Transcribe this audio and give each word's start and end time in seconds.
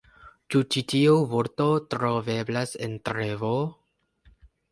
Ĉu 0.53 0.61
ĉi 0.75 0.81
tiu 0.93 1.17
vorto 1.33 1.67
troveblas 1.95 2.73
en 2.87 2.97
ReVo? 3.19 3.55